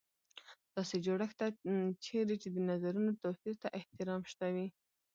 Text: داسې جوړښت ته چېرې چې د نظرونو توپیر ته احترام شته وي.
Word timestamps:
داسې 0.75 0.95
جوړښت 1.05 1.35
ته 1.39 1.47
چېرې 2.05 2.35
چې 2.41 2.47
د 2.51 2.57
نظرونو 2.69 3.11
توپیر 3.21 3.55
ته 3.63 3.67
احترام 3.79 4.21
شته 4.31 4.47
وي. 4.55 4.67